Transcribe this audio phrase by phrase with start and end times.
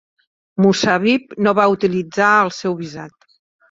[0.65, 3.19] Mushabib no va utilitzar el seu visat.